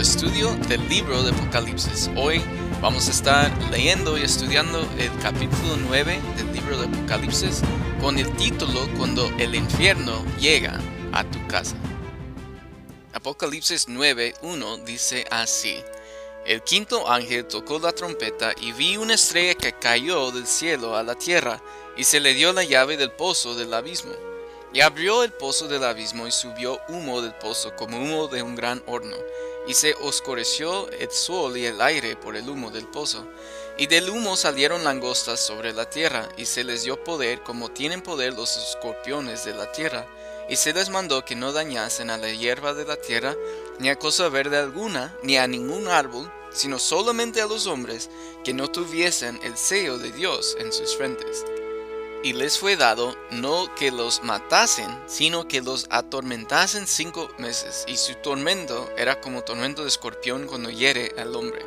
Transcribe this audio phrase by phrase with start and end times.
[0.00, 2.10] Estudio del libro de Apocalipsis.
[2.16, 2.40] Hoy
[2.80, 7.60] vamos a estar leyendo y estudiando el capítulo 9 del libro de Apocalipsis
[8.00, 10.80] con el título Cuando el infierno llega
[11.12, 11.76] a tu casa.
[13.12, 15.84] Apocalipsis 9.1 dice así.
[16.46, 21.02] El quinto ángel tocó la trompeta y vi una estrella que cayó del cielo a
[21.02, 21.60] la tierra
[21.98, 24.12] y se le dio la llave del pozo del abismo.
[24.72, 28.54] Y abrió el pozo del abismo y subió humo del pozo como humo de un
[28.54, 29.16] gran horno,
[29.66, 33.26] y se oscureció el sol y el aire por el humo del pozo.
[33.78, 38.02] Y del humo salieron langostas sobre la tierra, y se les dio poder como tienen
[38.02, 40.06] poder los escorpiones de la tierra.
[40.48, 43.36] Y se les mandó que no dañasen a la hierba de la tierra,
[43.78, 48.10] ni a cosa verde alguna, ni a ningún árbol, sino solamente a los hombres
[48.44, 51.44] que no tuviesen el sello de Dios en sus frentes
[52.22, 57.96] y les fue dado no que los matasen, sino que los atormentasen cinco meses, y
[57.96, 61.64] su tormento era como tormento de escorpión cuando hiere al hombre.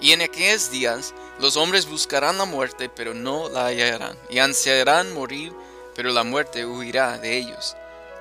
[0.00, 5.14] Y en aquellos días los hombres buscarán la muerte, pero no la hallarán, y ansiarán
[5.14, 5.52] morir,
[5.94, 7.76] pero la muerte huirá de ellos.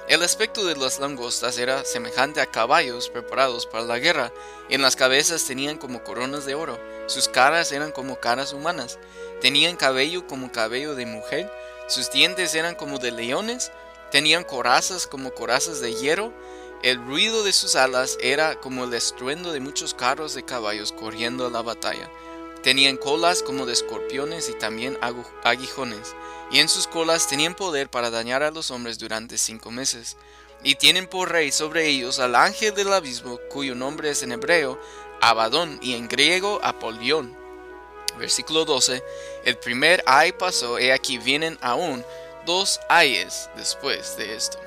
[0.08, 4.32] El aspecto de las langostas era semejante a caballos preparados para la guerra,
[4.70, 9.00] y en las cabezas tenían como coronas de oro, sus caras eran como caras humanas,
[9.42, 11.52] tenían cabello como cabello de mujer,
[11.88, 13.72] sus dientes eran como de leones,
[14.12, 16.32] tenían corazas como corazas de hierro,
[16.84, 21.46] el ruido de sus alas era como el estruendo de muchos carros de caballos corriendo
[21.46, 22.10] a la batalla.
[22.64, 24.98] Tenían colas como de escorpiones y también
[25.44, 26.16] aguijones,
[26.52, 30.18] y en sus colas tenían poder para dañar a los hombres durante cinco meses.
[30.64, 34.80] Y tienen por rey sobre ellos al ángel del abismo, cuyo nombre es en hebreo
[35.22, 37.41] Abadón y en griego Apolión.
[38.18, 39.04] Versículo 12.
[39.46, 42.06] El primer ay pasó, y aquí vienen aún
[42.46, 44.60] dos ayes después de esto.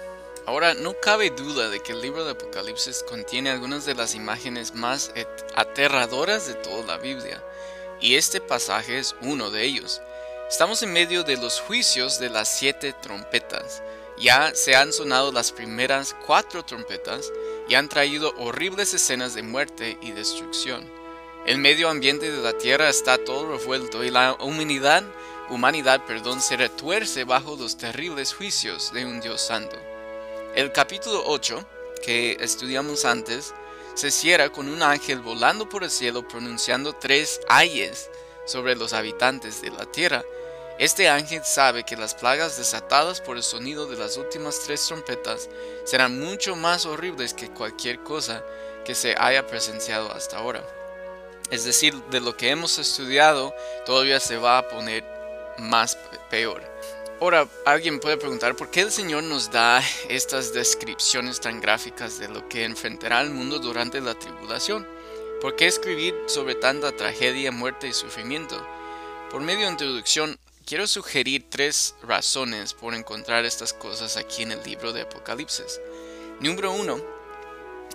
[0.47, 4.75] Ahora, no cabe duda de que el libro de Apocalipsis contiene algunas de las imágenes
[4.75, 5.13] más
[5.55, 7.43] aterradoras de toda la Biblia
[8.01, 10.03] y este pasaje es uno de ellos.
[10.49, 13.83] Estamos en medio de los juicios de las siete trompetas.
[14.19, 17.33] Ya se han sonado las primeras cuatro trompetas
[17.67, 20.89] y han traído horribles escenas de muerte y destrucción.
[21.47, 25.05] El medio ambiente de la tierra está todo revuelto y la humanidad,
[25.51, 29.77] humanidad perdón, se retuerce bajo los terribles juicios de un Dios santo.
[30.55, 31.63] El capítulo 8,
[32.03, 33.53] que estudiamos antes,
[33.93, 38.09] se cierra con un ángel volando por el cielo pronunciando tres ayes
[38.47, 40.25] sobre los habitantes de la tierra.
[40.79, 45.51] Este ángel sabe que las plagas desatadas por el sonido de las últimas tres trompetas
[45.85, 48.43] serán mucho más horribles que cualquier cosa
[48.87, 50.65] que se haya presenciado hasta ahora.
[51.51, 53.55] Es decir, de lo que hemos estudiado
[53.87, 55.05] todavía se va a poner
[55.59, 55.97] más
[56.31, 56.63] peor.
[57.21, 62.29] Ahora, alguien puede preguntar por qué el Señor nos da estas descripciones tan gráficas de
[62.29, 64.87] lo que enfrentará el mundo durante la tribulación.
[65.41, 68.57] ¿Por qué escribir sobre tanta tragedia, muerte y sufrimiento?
[69.31, 74.63] Por medio de introducción, quiero sugerir tres razones por encontrar estas cosas aquí en el
[74.65, 75.81] libro de Apocalipsis.
[76.41, 77.01] Número uno,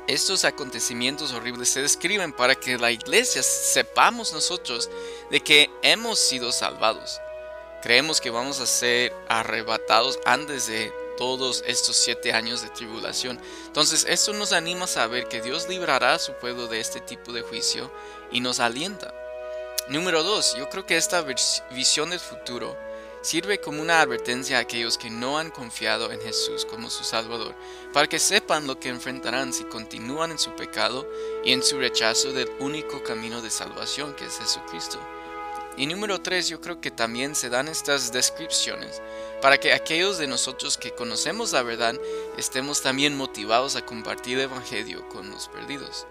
[0.09, 4.90] estos acontecimientos horribles se describen para que la iglesia sepamos nosotros
[5.30, 7.22] de que hemos sido salvados.
[7.84, 13.40] Creemos que vamos a ser arrebatados antes de todos estos siete años de tribulación.
[13.68, 17.31] Entonces esto nos anima a saber que Dios librará a su pueblo de este tipo
[17.31, 17.91] de juicio
[18.31, 19.14] y nos alienta.
[19.90, 21.24] Número dos, yo creo que esta
[21.70, 22.76] visión del futuro
[23.22, 27.53] sirve como una advertencia a aquellos que no han confiado en Jesús como su Salvador,
[27.94, 31.07] para que sepan lo que enfrentarán si continúan en su pecado
[31.44, 35.00] y en su rechazo del único camino de salvación que es Jesucristo.
[35.78, 39.02] Y número tres, yo creo que también se dan estas descripciones
[39.41, 41.96] para que aquellos de nosotros que conocemos la verdad
[42.38, 46.05] estemos también motivados a compartir el Evangelio con los perdidos.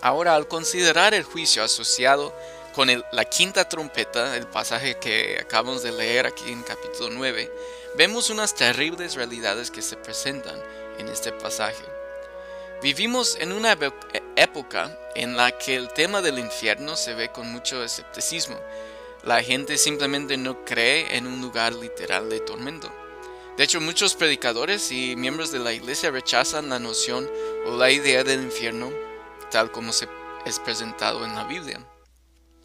[0.00, 2.32] Ahora, al considerar el juicio asociado
[2.76, 7.50] con la quinta trompeta, el pasaje que acabamos de leer aquí en capítulo 9,
[7.96, 10.60] vemos unas terribles realidades que se presentan
[10.98, 11.82] en este pasaje.
[12.82, 13.78] Vivimos en una
[14.36, 18.60] época en la que el tema del infierno se ve con mucho escepticismo.
[19.24, 22.92] La gente simplemente no cree en un lugar literal de tormento.
[23.56, 27.26] De hecho, muchos predicadores y miembros de la iglesia rechazan la noción
[27.64, 28.92] o la idea del infierno
[29.50, 30.06] tal como se
[30.44, 31.80] es presentado en la Biblia.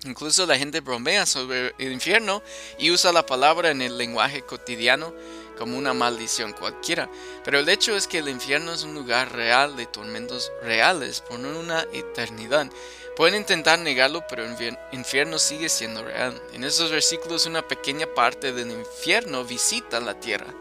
[0.03, 2.41] Incluso la gente bromea sobre el infierno
[2.79, 5.13] y usa la palabra en el lenguaje cotidiano
[5.59, 7.07] como una maldición cualquiera.
[7.43, 11.39] Pero el hecho es que el infierno es un lugar real de tormentos reales por
[11.39, 12.67] una eternidad.
[13.15, 16.41] Pueden intentar negarlo, pero el infierno sigue siendo real.
[16.53, 20.51] En esos versículos una pequeña parte del infierno visita la tierra.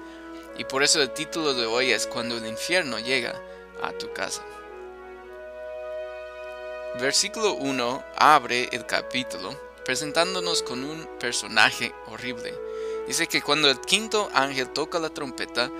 [0.58, 3.40] Y por eso el título de hoy es Cuando el infierno llega
[3.82, 4.42] a tu casa.
[6.98, 9.54] Versículo 1 abre el capítulo
[9.84, 12.54] presentándonos con un personaje horrible.
[13.06, 15.70] Dice que cuando el quinto ángel toca la trompeta,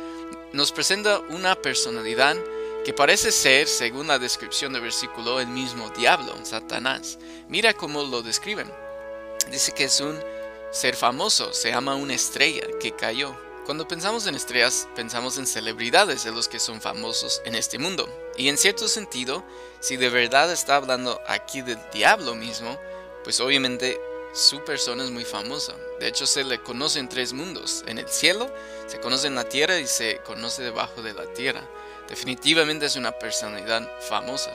[0.53, 2.37] nos presenta una personalidad
[2.85, 7.19] que parece ser, según la descripción del versículo, el mismo diablo, Satanás.
[7.49, 8.69] Mira cómo lo describen.
[9.51, 10.19] Dice que es un
[10.73, 13.37] ser famoso, se llama una estrella que cayó.
[13.65, 18.09] Cuando pensamos en estrellas, pensamos en celebridades de los que son famosos en este mundo.
[18.37, 19.45] Y en cierto sentido,
[19.81, 22.79] si de verdad está hablando aquí del diablo mismo,
[23.25, 24.01] pues obviamente
[24.33, 25.75] su persona es muy famosa.
[25.99, 27.83] De hecho, se le conoce en tres mundos.
[27.87, 28.51] En el cielo,
[28.87, 31.63] se conoce en la tierra y se conoce debajo de la tierra.
[32.09, 34.53] Definitivamente es una personalidad famosa.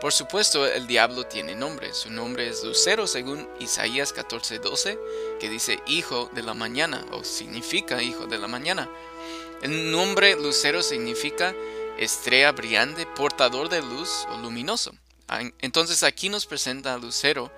[0.00, 1.94] Por supuesto, el diablo tiene nombre.
[1.94, 4.98] Su nombre es Lucero según Isaías 14:12,
[5.38, 8.90] que dice hijo de la mañana o significa hijo de la mañana.
[9.62, 11.54] El nombre Lucero significa
[11.98, 14.92] estrella brillante, portador de luz o luminoso.
[15.28, 17.50] Ah, entonces aquí nos presenta a Lucero,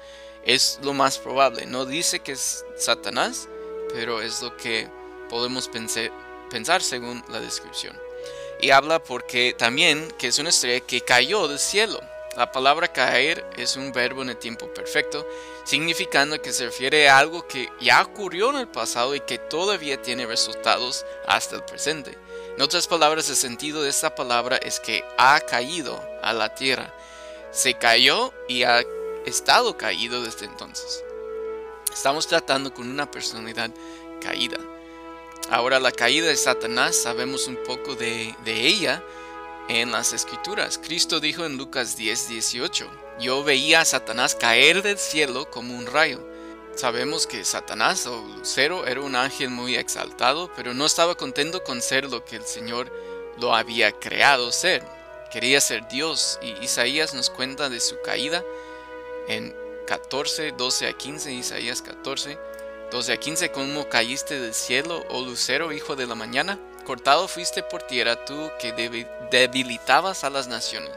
[0.44, 1.66] es lo más probable.
[1.66, 3.48] No dice que es Satanás,
[3.92, 4.88] pero es lo que
[5.28, 5.68] podemos
[6.50, 7.98] pensar según la descripción.
[8.60, 12.00] Y habla porque también que es una estrella que cayó del cielo.
[12.36, 15.26] La palabra caer es un verbo en el tiempo perfecto,
[15.64, 20.02] significando que se refiere a algo que ya ocurrió en el pasado y que todavía
[20.02, 22.18] tiene resultados hasta el presente.
[22.56, 26.94] En otras palabras, el sentido de esta palabra es que ha caído a la tierra.
[27.50, 28.84] Se cayó y ha
[29.26, 31.02] estado caído desde entonces.
[31.92, 33.70] Estamos tratando con una personalidad
[34.20, 34.58] caída.
[35.50, 39.02] Ahora la caída de Satanás sabemos un poco de, de ella
[39.68, 40.78] en las escrituras.
[40.78, 45.86] Cristo dijo en Lucas 10, 18, yo veía a Satanás caer del cielo como un
[45.86, 46.24] rayo.
[46.76, 51.80] Sabemos que Satanás o Lucero era un ángel muy exaltado, pero no estaba contento con
[51.80, 52.92] ser lo que el Señor
[53.38, 54.84] lo había creado ser.
[55.30, 58.42] Quería ser Dios y Isaías nos cuenta de su caída
[59.28, 59.54] en
[59.86, 62.38] 14, 12 a 15, Isaías 14,
[62.90, 66.58] 12 a 15, ¿cómo caíste del cielo, oh Lucero, hijo de la mañana?
[66.84, 68.72] Cortado fuiste por tierra tú que
[69.30, 70.92] debilitabas a las naciones.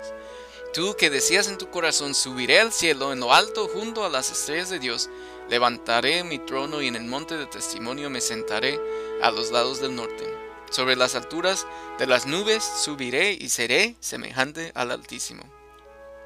[0.74, 4.31] Tú que decías en tu corazón, subiré al cielo en lo alto junto a las
[4.31, 5.09] estrellas de Dios,
[5.49, 8.79] levantaré mi trono y en el monte de testimonio me sentaré
[9.21, 10.25] a los lados del norte.
[10.69, 11.65] Sobre las alturas
[11.97, 15.44] de las nubes subiré y seré semejante al Altísimo.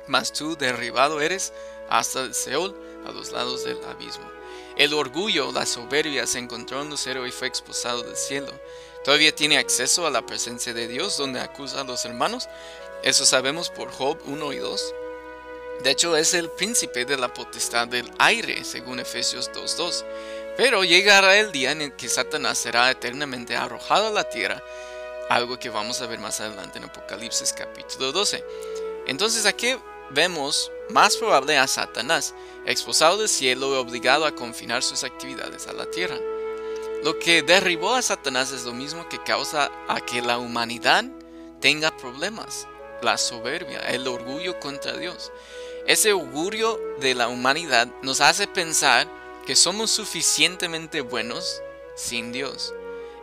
[0.08, 1.54] Mas tú derribado eres
[1.90, 2.76] hasta el Seol,
[3.06, 4.26] a los lados del abismo.
[4.78, 8.52] El orgullo, la soberbia se encontró en Lucero y fue expulsado del cielo.
[9.04, 12.48] Todavía tiene acceso a la presencia de Dios donde acusa a los hermanos.
[13.04, 14.94] Eso sabemos por Job 1 y 2.
[15.84, 20.04] De hecho, es el príncipe de la potestad del aire, según Efesios 2.2.
[20.58, 24.62] Pero llegará el día en el que Satanás será eternamente arrojado a la tierra,
[25.30, 28.44] algo que vamos a ver más adelante en Apocalipsis capítulo 12.
[29.08, 29.76] Entonces aquí
[30.12, 32.36] vemos más probable a Satanás,
[32.66, 36.18] expulsado del cielo y obligado a confinar sus actividades a la tierra.
[37.04, 41.06] Lo que derribó a Satanás es lo mismo que causa a que la humanidad
[41.60, 42.68] tenga problemas,
[43.02, 45.32] la soberbia, el orgullo contra Dios.
[45.88, 49.08] Ese orgullo de la humanidad nos hace pensar
[49.46, 51.62] que somos suficientemente buenos
[51.96, 52.74] sin Dios.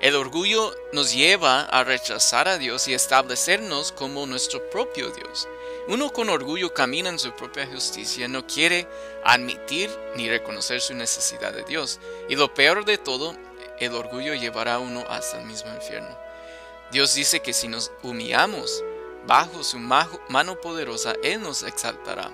[0.00, 5.48] El orgullo nos lleva a rechazar a Dios y establecernos como nuestro propio Dios.
[5.88, 8.86] Uno con orgullo camina en su propia justicia, no quiere
[9.24, 11.98] admitir ni reconocer su necesidad de Dios.
[12.28, 13.34] Y lo peor de todo
[13.80, 16.16] el orgullo llevará a uno hasta el mismo infierno.
[16.92, 18.84] Dios dice que si nos humillamos
[19.26, 22.30] bajo su mano poderosa, Él nos exaltará.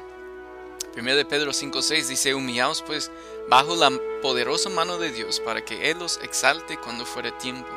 [0.96, 3.10] 1 de Pedro 5.6 dice, humillaos pues
[3.48, 3.90] bajo la
[4.22, 7.68] poderosa mano de Dios para que Él los exalte cuando fuere tiempo.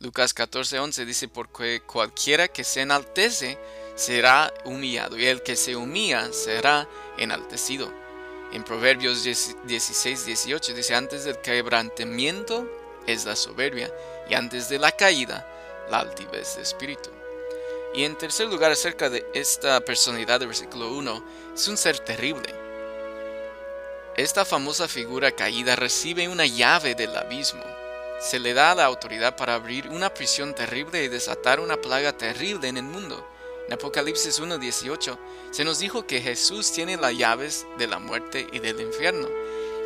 [0.00, 3.58] Lucas 14.11 dice, porque cualquiera que se enaltece
[3.94, 7.92] será humillado y el que se humilla será enaltecido.
[8.52, 12.66] En Proverbios 16.18 dice, antes del quebrantamiento
[13.06, 13.92] es la soberbia
[14.28, 15.46] y antes de la caída
[15.90, 17.10] la altivez de espíritu.
[17.92, 22.54] Y en tercer lugar, acerca de esta personalidad del versículo 1, es un ser terrible.
[24.16, 27.64] Esta famosa figura caída recibe una llave del abismo.
[28.20, 32.68] Se le da la autoridad para abrir una prisión terrible y desatar una plaga terrible
[32.68, 33.26] en el mundo.
[33.66, 35.18] En Apocalipsis 1.18
[35.50, 39.28] se nos dijo que Jesús tiene las llaves de la muerte y del infierno.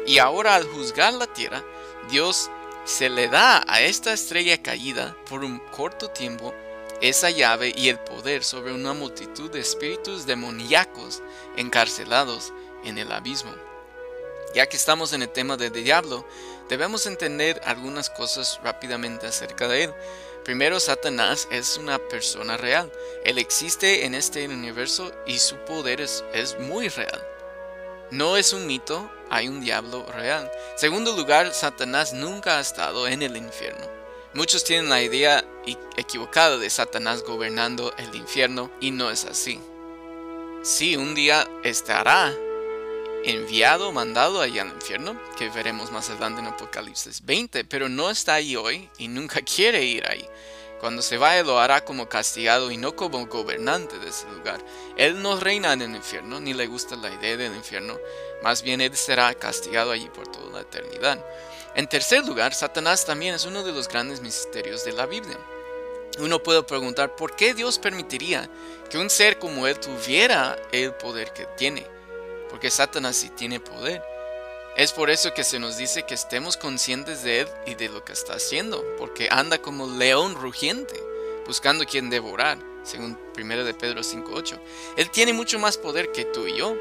[0.06, 1.62] Y ahora al juzgar la tierra,
[2.10, 2.50] Dios
[2.84, 6.54] se le da a esta estrella caída por un corto tiempo
[7.08, 11.22] esa llave y el poder sobre una multitud de espíritus demoníacos
[11.56, 13.54] encarcelados en el abismo.
[14.54, 16.26] Ya que estamos en el tema del diablo,
[16.70, 19.94] debemos entender algunas cosas rápidamente acerca de él.
[20.44, 22.90] Primero, Satanás es una persona real.
[23.24, 27.22] Él existe en este universo y su poder es, es muy real.
[28.10, 30.50] No es un mito, hay un diablo real.
[30.76, 34.03] Segundo lugar, Satanás nunca ha estado en el infierno.
[34.34, 35.44] Muchos tienen la idea
[35.96, 39.60] equivocada de Satanás gobernando el infierno y no es así.
[40.64, 42.34] Sí, un día estará
[43.22, 48.34] enviado, mandado allá al infierno, que veremos más adelante en Apocalipsis 20, pero no está
[48.34, 50.26] ahí hoy y nunca quiere ir ahí.
[50.80, 54.60] Cuando se vaya lo hará como castigado y no como gobernante de ese lugar.
[54.96, 57.96] Él no reina en el infierno, ni le gusta la idea del infierno,
[58.42, 61.24] más bien él será castigado allí por toda la eternidad.
[61.74, 65.38] En tercer lugar, Satanás también es uno de los grandes misterios de la Biblia.
[66.20, 68.48] Uno puede preguntar por qué Dios permitiría
[68.88, 71.84] que un ser como él tuviera el poder que tiene.
[72.48, 74.00] Porque Satanás sí tiene poder.
[74.76, 78.04] Es por eso que se nos dice que estemos conscientes de él y de lo
[78.04, 81.00] que está haciendo, porque anda como león rugiente,
[81.46, 84.58] buscando quien devorar, según 1 de Pedro 5.8.
[84.96, 86.76] Él tiene mucho más poder que tú y yo,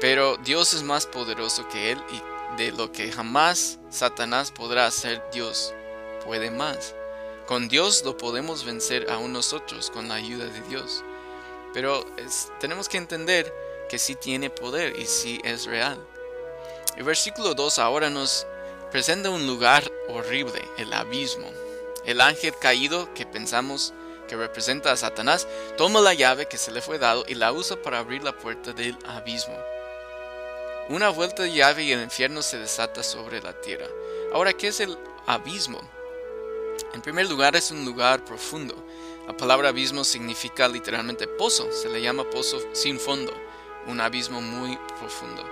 [0.00, 5.22] pero Dios es más poderoso que él y de lo que jamás Satanás podrá hacer,
[5.32, 5.74] Dios
[6.24, 6.94] puede más.
[7.46, 11.04] Con Dios lo podemos vencer aún nosotros con la ayuda de Dios.
[11.72, 12.06] Pero
[12.60, 13.52] tenemos que entender
[13.88, 15.98] que sí tiene poder y sí es real.
[16.96, 18.46] El versículo 2 ahora nos
[18.90, 21.50] presenta un lugar horrible, el abismo.
[22.06, 23.92] El ángel caído que pensamos
[24.28, 25.46] que representa a Satanás
[25.76, 28.72] toma la llave que se le fue dado y la usa para abrir la puerta
[28.72, 29.58] del abismo.
[30.90, 33.86] Una vuelta de llave y el infierno se desata sobre la tierra.
[34.34, 35.80] Ahora, ¿qué es el abismo?
[36.92, 38.74] En primer lugar, es un lugar profundo.
[39.26, 43.32] La palabra abismo significa literalmente pozo, se le llama pozo sin fondo,
[43.86, 45.42] un abismo muy profundo.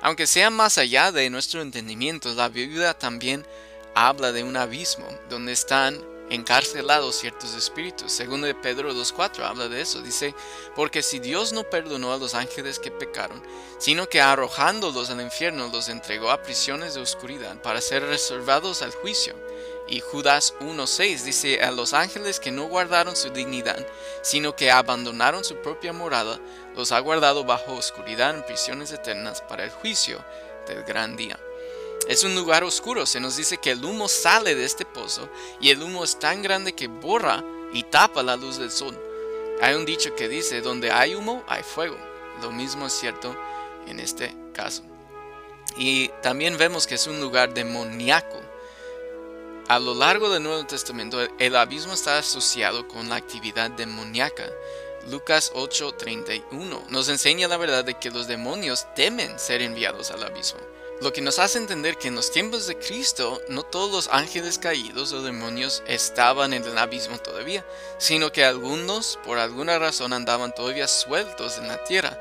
[0.00, 3.46] Aunque sea más allá de nuestro entendimiento, la Biblia también
[3.94, 8.12] habla de un abismo donde están encarcelados ciertos espíritus.
[8.12, 10.00] Segundo de Pedro 2.4 habla de eso.
[10.00, 10.34] Dice,
[10.74, 13.42] porque si Dios no perdonó a los ángeles que pecaron,
[13.78, 18.92] sino que arrojándolos al infierno los entregó a prisiones de oscuridad para ser reservados al
[18.92, 19.34] juicio.
[19.88, 23.84] Y Judas 1.6 dice, a los ángeles que no guardaron su dignidad,
[24.22, 26.38] sino que abandonaron su propia morada,
[26.76, 30.24] los ha guardado bajo oscuridad en prisiones eternas para el juicio
[30.68, 31.40] del gran día.
[32.08, 35.28] Es un lugar oscuro, se nos dice que el humo sale de este pozo
[35.60, 38.98] y el humo es tan grande que borra y tapa la luz del sol.
[39.60, 41.96] Hay un dicho que dice, donde hay humo, hay fuego.
[42.42, 43.36] Lo mismo es cierto
[43.86, 44.82] en este caso.
[45.76, 48.40] Y también vemos que es un lugar demoníaco.
[49.68, 54.50] A lo largo del Nuevo Testamento, el abismo está asociado con la actividad demoníaca.
[55.08, 60.60] Lucas 8:31 nos enseña la verdad de que los demonios temen ser enviados al abismo.
[61.00, 64.58] Lo que nos hace entender que en los tiempos de Cristo no todos los ángeles
[64.58, 67.64] caídos o demonios estaban en el abismo todavía,
[67.96, 72.18] sino que algunos por alguna razón andaban todavía sueltos en la tierra.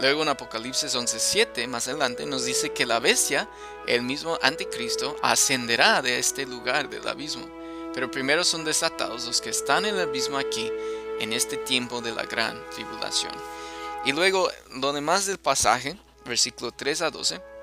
[0.00, 3.48] Luego en Apocalipsis 11:7 más adelante nos dice que la bestia,
[3.86, 7.46] el mismo anticristo, ascenderá de este lugar del abismo.
[7.94, 10.72] Pero primero son desatados los que están en el abismo aquí
[11.20, 13.32] en este tiempo de la gran tribulación.
[14.04, 17.55] Y luego lo demás del pasaje, versículo 3 a 12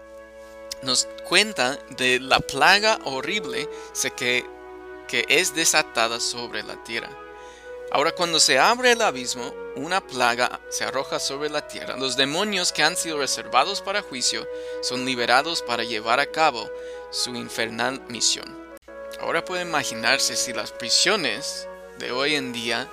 [0.84, 3.70] nos cuenta de la plaga horrible
[4.16, 4.46] que,
[5.08, 7.10] que es desatada sobre la tierra.
[7.92, 11.98] Ahora cuando se abre el abismo, una plaga se arroja sobre la tierra.
[11.98, 14.48] Los demonios que han sido reservados para juicio
[14.82, 16.70] son liberados para llevar a cabo
[17.12, 18.46] su infernal misión.
[19.20, 21.68] Ahora puede imaginarse si las prisiones
[22.00, 22.90] de hoy en día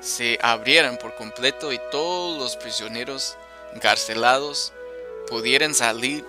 [0.00, 3.36] se abrieran por completo y todos los prisioneros
[3.74, 4.72] encarcelados
[5.28, 6.24] pudieran salir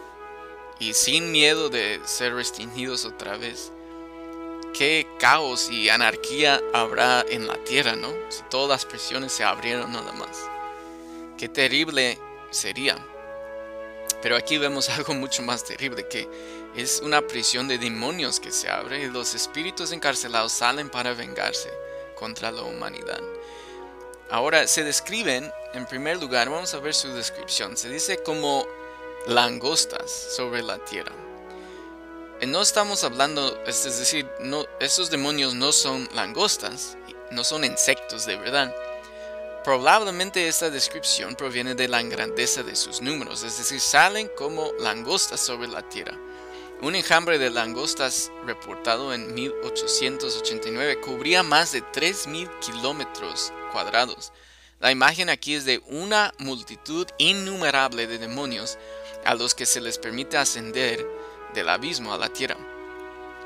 [0.79, 3.71] y sin miedo de ser restringidos otra vez.
[4.73, 8.13] Qué caos y anarquía habrá en la tierra, ¿no?
[8.29, 10.49] Si todas las prisiones se abrieron nada más.
[11.37, 12.19] Qué terrible
[12.51, 12.97] sería.
[14.21, 16.27] Pero aquí vemos algo mucho más terrible, que
[16.75, 21.71] es una prisión de demonios que se abre y los espíritus encarcelados salen para vengarse
[22.15, 23.21] contra la humanidad.
[24.29, 27.77] Ahora se describen, en primer lugar, vamos a ver su descripción.
[27.77, 28.65] Se dice como
[29.27, 31.11] langostas sobre la tierra.
[32.41, 36.97] Eh, no estamos hablando, es decir, no, estos demonios no son langostas,
[37.31, 38.75] no son insectos de verdad.
[39.63, 45.39] Probablemente esta descripción proviene de la grandeza de sus números, es decir, salen como langostas
[45.39, 46.15] sobre la tierra.
[46.81, 54.33] Un enjambre de langostas reportado en 1889 cubría más de 3.000 kilómetros cuadrados.
[54.81, 58.77] La imagen aquí es de una multitud innumerable de demonios
[59.25, 61.05] a los que se les permite ascender
[61.53, 62.57] del abismo a la tierra.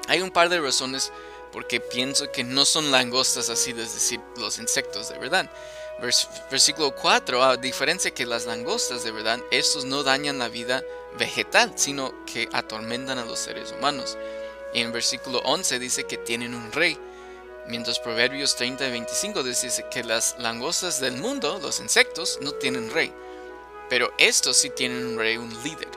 [0.07, 1.11] Hay un par de razones
[1.51, 5.49] porque pienso que no son langostas así, es decir, los insectos de verdad.
[6.51, 10.83] versículo 4, a diferencia que las langostas de verdad, estos no dañan la vida
[11.17, 14.17] vegetal, sino que atormentan a los seres humanos.
[14.73, 16.97] Y en versículo 11 dice que tienen un rey.
[17.67, 22.91] Mientras Proverbios 30 y 25 dice que las langostas del mundo, los insectos, no tienen
[22.91, 23.13] rey.
[23.89, 25.89] Pero estos sí tienen un rey, un líder.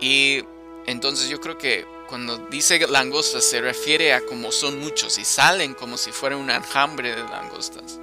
[0.00, 0.44] Y
[0.86, 5.74] entonces yo creo que cuando dice langostas se refiere a como son muchos y salen
[5.74, 7.98] como si fuera un enjambre de langostas.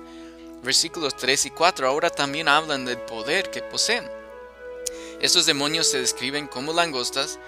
[0.63, 4.09] Versículos 3 y 4 ahora también hablan del poder que poseen.
[5.21, 7.39] Estos demonios se describen como langostas,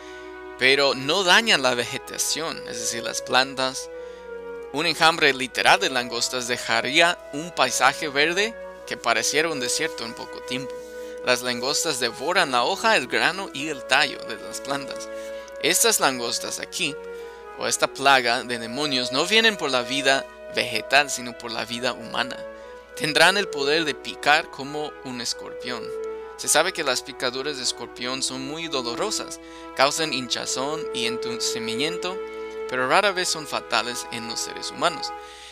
[0.59, 3.89] pero no dañan la vegetación, es decir, las plantas.
[4.73, 8.53] Un enjambre literal de langostas dejaría un paisaje verde
[8.85, 10.73] que pareciera un desierto en poco tiempo.
[11.25, 15.07] Las langostas devoran la hoja, el grano y el tallo de las plantas.
[15.61, 16.95] Estas langostas aquí,
[17.59, 20.25] o esta plaga de demonios, no vienen por la vida
[20.55, 22.37] vegetal, sino por la vida humana.
[22.95, 25.83] Tendrán el poder de picar como un escorpión.
[26.37, 29.39] Se sabe que las picaduras de escorpión son muy dolorosas,
[29.75, 32.17] causan hinchazón y entumecimiento,
[32.67, 35.11] pero rara vez son fatales en los seres humanos.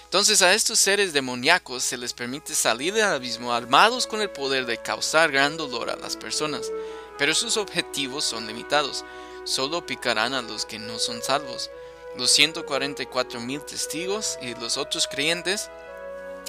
[0.09, 4.65] Entonces a estos seres demoníacos se les permite salir del abismo armados con el poder
[4.65, 6.71] de causar gran dolor a las personas,
[7.17, 9.05] pero sus objetivos son limitados
[9.49, 11.69] solo picarán a los que no son salvos.
[12.15, 15.69] Los 144 mil testigos y los otros creyentes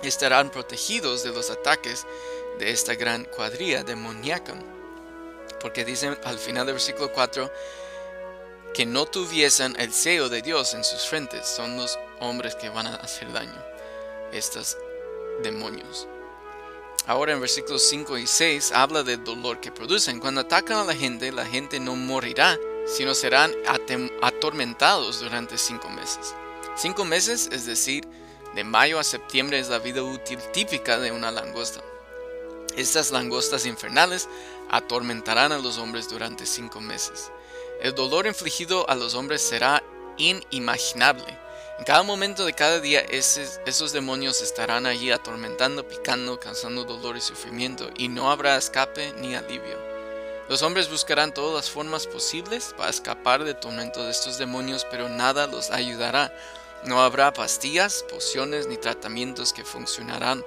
[0.02, 2.06] estarán protegidos de los ataques
[2.58, 4.54] de esta gran cuadrilla demoníaca.
[5.60, 7.50] Porque dicen al final del versículo 4
[8.74, 11.46] que no tuviesen el sello de Dios en sus frentes.
[11.46, 13.64] Son los hombres que van a hacer daño.
[14.32, 14.76] Estos
[15.42, 16.06] demonios.
[17.06, 20.20] Ahora en versículos 5 y 6 habla del dolor que producen.
[20.20, 23.52] Cuando atacan a la gente, la gente no morirá, sino serán
[24.22, 26.34] atormentados durante cinco meses.
[26.76, 28.06] Cinco meses, es decir,
[28.54, 31.82] de mayo a septiembre es la vida útil típica de una langosta.
[32.76, 34.28] Estas langostas infernales
[34.70, 37.30] atormentarán a los hombres durante cinco meses.
[37.80, 39.82] El dolor infligido a los hombres será
[40.16, 41.39] inimaginable.
[41.80, 47.22] En cada momento de cada día esos demonios estarán allí atormentando, picando, causando dolor y
[47.22, 49.78] sufrimiento, y no habrá escape ni alivio.
[50.50, 55.08] Los hombres buscarán todas las formas posibles para escapar del tormento de estos demonios, pero
[55.08, 56.30] nada los ayudará.
[56.84, 60.44] No habrá pastillas, pociones ni tratamientos que funcionarán.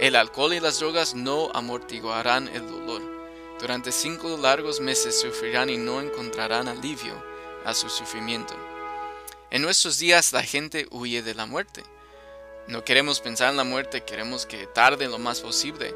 [0.00, 3.00] El alcohol y las drogas no amortiguarán el dolor.
[3.60, 7.14] Durante cinco largos meses sufrirán y no encontrarán alivio
[7.64, 8.56] a su sufrimiento.
[9.54, 11.82] En nuestros días la gente huye de la muerte.
[12.66, 15.94] No queremos pensar en la muerte, queremos que tarde lo más posible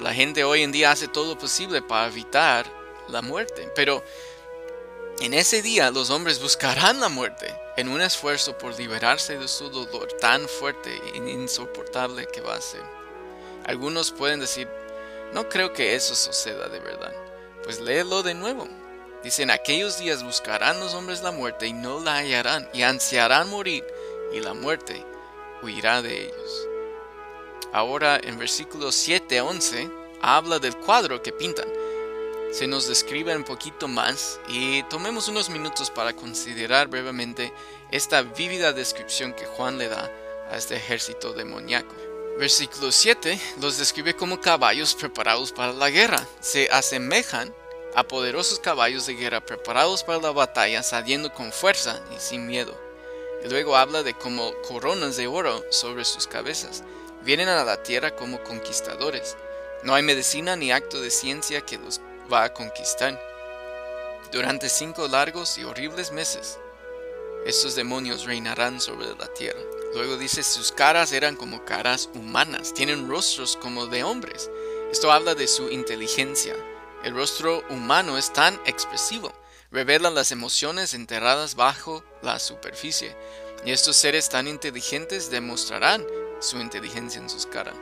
[0.00, 2.66] la gente hoy en día hace todo lo posible para evitar
[3.08, 4.02] la muerte, pero
[5.20, 9.70] en ese día los hombres buscarán la muerte en un esfuerzo por liberarse de su
[9.70, 12.82] dolor tan fuerte e insoportable que va a ser.
[13.64, 14.68] Algunos pueden decir,
[15.32, 17.12] no creo que eso suceda de verdad.
[17.64, 18.68] Pues léelo de nuevo.
[19.22, 23.84] Dicen, aquellos días buscarán los hombres la muerte y no la hallarán, y ansiarán morir,
[24.32, 25.04] y la muerte
[25.62, 26.68] huirá de ellos.
[27.72, 31.68] Ahora en versículos 7 a 11 habla del cuadro que pintan.
[32.52, 37.50] Se nos describe un poquito más y tomemos unos minutos para considerar brevemente
[37.90, 40.10] esta vívida descripción que Juan le da
[40.50, 41.94] a este ejército demoníaco.
[42.38, 46.26] Versículo 7 los describe como caballos preparados para la guerra.
[46.40, 47.54] Se asemejan
[47.94, 52.78] a poderosos caballos de guerra preparados para la batalla, saliendo con fuerza y sin miedo.
[53.44, 56.84] Y luego habla de como coronas de oro sobre sus cabezas
[57.24, 59.36] Vienen a la tierra como conquistadores.
[59.84, 62.00] No hay medicina ni acto de ciencia que los
[62.32, 63.20] va a conquistar.
[64.32, 66.58] Durante cinco largos y horribles meses,
[67.46, 69.60] estos demonios reinarán sobre la tierra.
[69.94, 74.50] Luego dice, sus caras eran como caras humanas, tienen rostros como de hombres.
[74.90, 76.56] Esto habla de su inteligencia.
[77.04, 79.32] El rostro humano es tan expresivo,
[79.72, 83.16] revela las emociones enterradas bajo la superficie.
[83.64, 86.04] Y estos seres tan inteligentes demostrarán
[86.40, 87.76] su inteligencia en sus caras.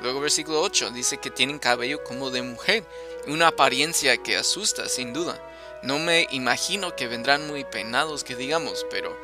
[0.00, 2.84] Luego versículo 8 dice que tienen cabello como de mujer,
[3.26, 5.38] una apariencia que asusta sin duda.
[5.82, 9.14] No me imagino que vendrán muy peinados que digamos, pero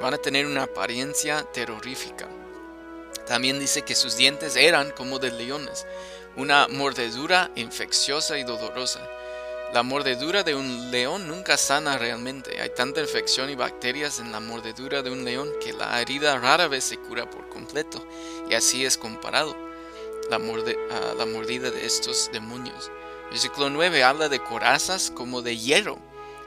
[0.00, 2.28] van a tener una apariencia terrorífica.
[3.26, 5.86] También dice que sus dientes eran como de leones,
[6.36, 9.00] una mordedura infecciosa y dolorosa.
[9.72, 12.60] La mordedura de un león nunca sana realmente.
[12.60, 16.68] Hay tanta infección y bacterias en la mordedura de un león que la herida rara
[16.68, 18.06] vez se cura por completo.
[18.50, 19.56] Y así es comparado
[20.30, 22.90] la, la mordida de estos demonios.
[23.30, 25.98] Versículo 9 habla de corazas como de hierro.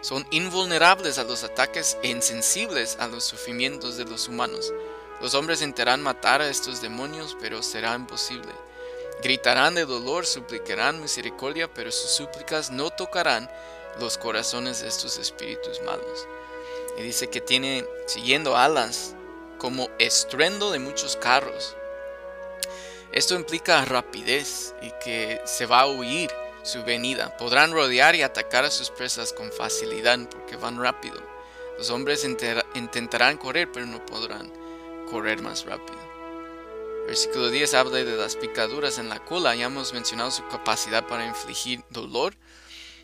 [0.01, 4.71] Son invulnerables a los ataques e insensibles a los sufrimientos de los humanos.
[5.19, 8.51] Los hombres intentarán matar a estos demonios, pero será imposible.
[9.21, 13.49] Gritarán de dolor, suplicarán misericordia, pero sus súplicas no tocarán
[13.99, 16.27] los corazones de estos espíritus malos.
[16.97, 19.15] Y dice que tiene siguiendo alas
[19.57, 21.75] como estruendo de muchos carros.
[23.11, 26.29] Esto implica rapidez y que se va a huir
[26.63, 27.35] su venida.
[27.37, 31.21] Podrán rodear y atacar a sus presas con facilidad porque van rápido.
[31.77, 32.25] Los hombres
[32.73, 34.51] intentarán correr, pero no podrán
[35.09, 36.14] correr más rápido.
[37.05, 39.55] Versículo 10 habla de las picaduras en la cola.
[39.55, 42.35] Ya hemos mencionado su capacidad para infligir dolor.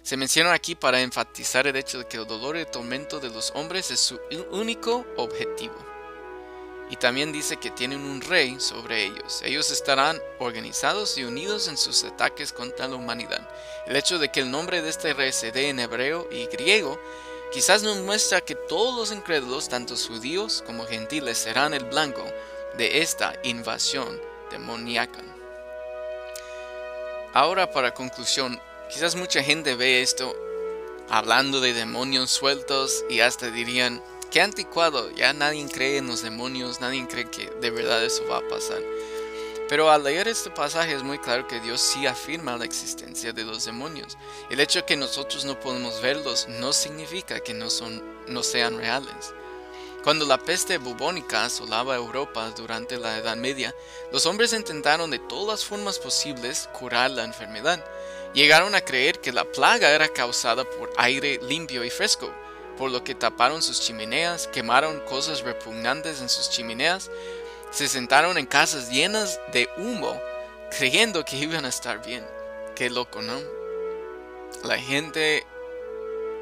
[0.01, 3.29] Se menciona aquí para enfatizar el hecho de que el dolor y el tormento de
[3.29, 5.75] los hombres es su único objetivo.
[6.89, 9.41] Y también dice que tienen un rey sobre ellos.
[9.45, 13.47] Ellos estarán organizados y unidos en sus ataques contra la humanidad.
[13.85, 16.99] El hecho de que el nombre de este rey se dé en hebreo y griego
[17.53, 22.25] quizás nos muestra que todos los incrédulos, tanto judíos como gentiles, serán el blanco
[22.77, 25.19] de esta invasión demoníaca.
[27.33, 30.35] Ahora para conclusión, quizás mucha gente ve esto
[31.09, 36.79] hablando de demonios sueltos y hasta dirían, Qué anticuado, ya nadie cree en los demonios,
[36.79, 38.81] nadie cree que de verdad eso va a pasar.
[39.67, 43.43] Pero al leer este pasaje es muy claro que Dios sí afirma la existencia de
[43.43, 44.17] los demonios.
[44.49, 48.77] El hecho de que nosotros no podemos verlos no significa que no, son, no sean
[48.77, 49.33] reales.
[50.03, 53.75] Cuando la peste bubónica asolaba Europa durante la Edad Media,
[54.11, 57.85] los hombres intentaron de todas las formas posibles curar la enfermedad.
[58.33, 62.33] Llegaron a creer que la plaga era causada por aire limpio y fresco,
[62.79, 67.11] por lo que taparon sus chimeneas, quemaron cosas repugnantes en sus chimeneas,
[67.69, 70.19] se sentaron en casas llenas de humo,
[70.75, 72.25] creyendo que iban a estar bien.
[72.75, 73.39] Qué loco, ¿no?
[74.63, 75.45] La gente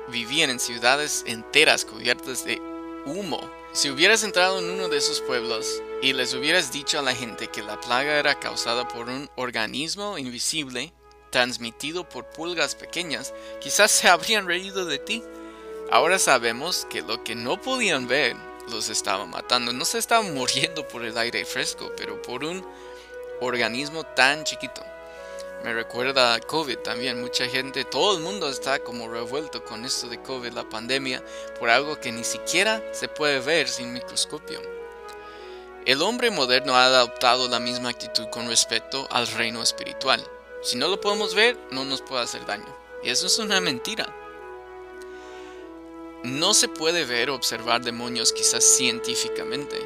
[0.07, 2.68] vivía en ciudades enteras cubiertas de
[3.05, 3.39] humo.
[3.73, 7.47] Si hubieras entrado en uno de esos pueblos y les hubieras dicho a la gente
[7.47, 10.93] que la plaga era causada por un organismo invisible
[11.29, 15.23] transmitido por pulgas pequeñas, quizás se habrían reído de ti.
[15.91, 18.35] Ahora sabemos que lo que no podían ver
[18.69, 19.73] los estaba matando.
[19.73, 22.65] No se estaban muriendo por el aire fresco, pero por un
[23.41, 24.83] organismo tan chiquito.
[25.63, 27.19] Me recuerda a COVID también.
[27.19, 31.21] Mucha gente, todo el mundo está como revuelto con esto de COVID, la pandemia,
[31.59, 34.61] por algo que ni siquiera se puede ver sin microscopio.
[35.85, 40.25] El hombre moderno ha adoptado la misma actitud con respecto al reino espiritual.
[40.61, 42.73] Si no lo podemos ver, no nos puede hacer daño.
[43.03, 44.15] Y eso es una mentira.
[46.23, 49.77] No se puede ver o observar demonios quizás científicamente,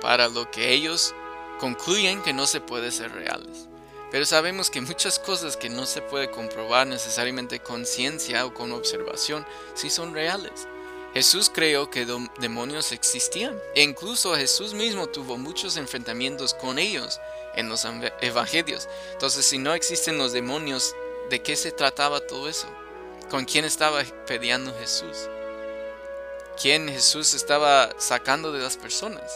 [0.00, 1.14] para lo que ellos
[1.60, 3.68] concluyen que no se puede ser reales.
[4.12, 8.70] Pero sabemos que muchas cosas que no se puede comprobar necesariamente con ciencia o con
[8.70, 9.44] observación
[9.74, 10.68] sí son reales.
[11.14, 12.06] Jesús creyó que
[12.38, 17.20] demonios existían e incluso Jesús mismo tuvo muchos enfrentamientos con ellos
[17.56, 17.84] en los
[18.20, 18.88] evangelios.
[19.12, 20.94] Entonces, si no existen los demonios,
[21.28, 22.68] ¿de qué se trataba todo eso?
[23.30, 25.28] ¿Con quién estaba peleando Jesús?
[26.60, 29.32] quién Jesús estaba sacando de las personas.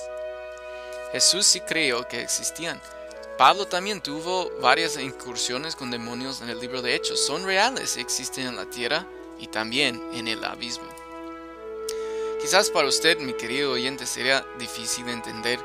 [1.13, 2.81] Jesús sí creyó que existían.
[3.39, 7.21] Pablo también tuvo varias incursiones con demonios en el libro de Hechos.
[7.21, 9.07] Son reales, existen en la tierra
[9.39, 10.89] y también en el abismo.
[12.41, 15.61] Quizás para usted, mi querido oyente, sería difícil entender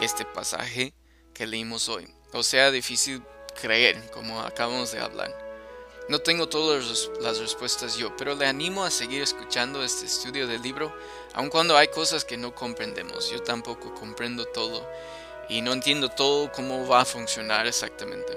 [0.00, 0.94] este pasaje
[1.34, 2.06] que leímos hoy.
[2.32, 3.20] O sea, difícil
[3.60, 5.34] creer, como acabamos de hablar.
[6.08, 10.62] No tengo todas las respuestas yo, pero le animo a seguir escuchando este estudio del
[10.62, 10.96] libro,
[11.34, 13.28] aun cuando hay cosas que no comprendemos.
[13.30, 14.88] Yo tampoco comprendo todo
[15.48, 18.36] y no entiendo todo cómo va a funcionar exactamente.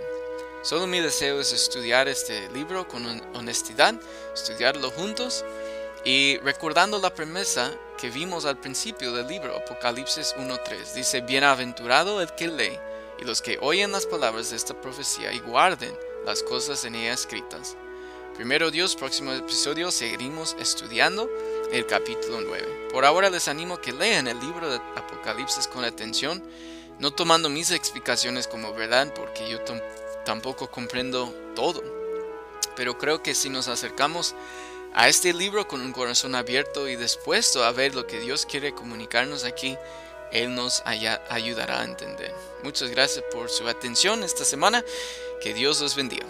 [0.61, 3.95] Solo mi deseo es estudiar este libro con honestidad,
[4.33, 5.45] estudiarlo juntos
[6.03, 10.93] y recordando la promesa que vimos al principio del libro, Apocalipsis 1.3.
[10.93, 12.77] Dice, bienaventurado el que lee
[13.19, 15.93] y los que oyen las palabras de esta profecía y guarden
[16.25, 17.75] las cosas en ella escritas.
[18.35, 21.29] Primero Dios, próximo episodio seguiremos estudiando
[21.71, 22.87] el capítulo 9.
[22.91, 26.41] Por ahora les animo que lean el libro de Apocalipsis con atención,
[26.99, 29.59] no tomando mis explicaciones como verdad porque yo
[30.25, 31.81] tampoco comprendo todo.
[32.75, 34.35] Pero creo que si nos acercamos
[34.93, 38.73] a este libro con un corazón abierto y dispuesto a ver lo que Dios quiere
[38.73, 39.77] comunicarnos aquí,
[40.31, 42.33] Él nos ayudará a entender.
[42.63, 44.83] Muchas gracias por su atención esta semana
[45.41, 46.25] que Dios los bendiga.